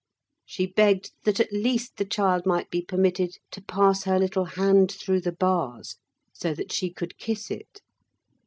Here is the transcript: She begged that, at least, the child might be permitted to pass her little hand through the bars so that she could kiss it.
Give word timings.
She 0.47 0.65
begged 0.65 1.11
that, 1.25 1.39
at 1.39 1.53
least, 1.53 1.97
the 1.97 2.05
child 2.05 2.43
might 2.47 2.71
be 2.71 2.81
permitted 2.81 3.37
to 3.51 3.61
pass 3.61 4.05
her 4.05 4.17
little 4.17 4.45
hand 4.45 4.91
through 4.91 5.21
the 5.21 5.31
bars 5.31 5.97
so 6.33 6.55
that 6.55 6.71
she 6.71 6.89
could 6.89 7.19
kiss 7.19 7.51
it. 7.51 7.81